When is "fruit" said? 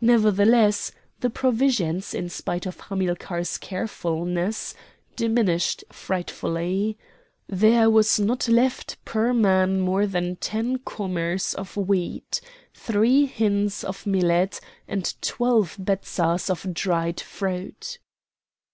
17.20-17.98